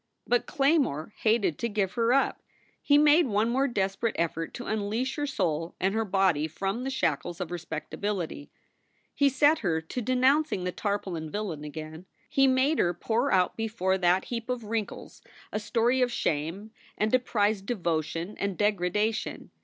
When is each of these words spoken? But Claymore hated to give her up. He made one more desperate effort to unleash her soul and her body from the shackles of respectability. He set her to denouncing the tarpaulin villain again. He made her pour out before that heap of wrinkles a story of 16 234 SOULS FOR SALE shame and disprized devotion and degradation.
But 0.25 0.47
Claymore 0.47 1.13
hated 1.19 1.59
to 1.59 1.69
give 1.69 1.91
her 1.93 2.11
up. 2.11 2.41
He 2.81 2.97
made 2.97 3.27
one 3.27 3.49
more 3.49 3.67
desperate 3.67 4.15
effort 4.17 4.51
to 4.55 4.65
unleash 4.65 5.15
her 5.15 5.27
soul 5.27 5.75
and 5.79 5.93
her 5.93 6.03
body 6.03 6.47
from 6.47 6.83
the 6.83 6.89
shackles 6.89 7.39
of 7.39 7.51
respectability. 7.51 8.49
He 9.13 9.29
set 9.29 9.59
her 9.59 9.79
to 9.79 10.01
denouncing 10.01 10.63
the 10.63 10.71
tarpaulin 10.71 11.29
villain 11.29 11.63
again. 11.63 12.07
He 12.27 12.47
made 12.47 12.79
her 12.79 12.95
pour 12.95 13.31
out 13.31 13.55
before 13.55 13.99
that 13.99 14.25
heap 14.25 14.49
of 14.49 14.63
wrinkles 14.63 15.21
a 15.51 15.59
story 15.59 16.01
of 16.01 16.09
16 16.11 16.33
234 16.33 16.37
SOULS 16.41 16.41
FOR 16.41 16.51
SALE 16.57 16.63
shame 16.71 16.71
and 16.97 17.11
disprized 17.11 17.65
devotion 17.67 18.37
and 18.39 18.57
degradation. 18.57 19.51